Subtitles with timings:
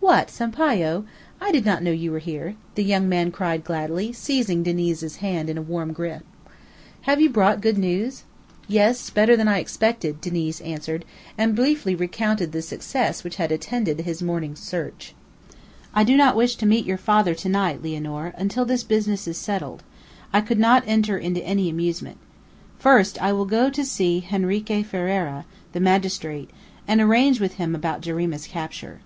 [0.00, 1.04] "What, Sampayo!
[1.42, 5.50] I did not know you were here," the young man cried gladly, seizing Diniz's hand
[5.50, 6.24] in a warm grip.
[7.02, 8.22] "Have you brought good news?"
[8.66, 11.04] "Yes, better than I expected," Diniz answered;
[11.36, 15.14] and briefly recounted the success which had attended his morning's search.
[15.92, 19.36] "I do not wish to meet your father to night, Lianor; until this business is
[19.36, 19.82] settled,
[20.32, 22.16] I could not enter into any amusement.
[22.78, 26.48] First, I will go to Henrique Ferriera, the magistrate,
[26.88, 29.00] and arrange with him about Jarima's capture."